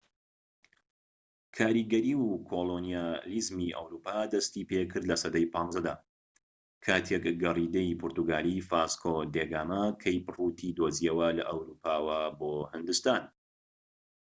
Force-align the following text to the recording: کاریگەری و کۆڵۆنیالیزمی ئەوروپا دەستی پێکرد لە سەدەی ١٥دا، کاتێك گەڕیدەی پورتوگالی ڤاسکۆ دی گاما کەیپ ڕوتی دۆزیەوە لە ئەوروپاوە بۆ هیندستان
کاریگەری 1.57 2.13
و 2.17 2.25
کۆڵۆنیالیزمی 2.49 3.75
ئەوروپا 3.77 4.17
دەستی 4.33 4.67
پێکرد 4.69 5.05
لە 5.11 5.15
سەدەی 5.23 5.49
١٥دا، 5.55 5.95
کاتێك 6.85 7.23
گەڕیدەی 7.43 7.97
پورتوگالی 8.01 8.65
ڤاسکۆ 8.69 9.15
دی 9.33 9.45
گاما 9.51 9.83
کەیپ 10.01 10.25
ڕوتی 10.35 10.75
دۆزیەوە 10.77 11.27
لە 11.37 11.43
ئەوروپاوە 11.49 12.19
بۆ 12.39 12.51
هیندستان 12.73 13.23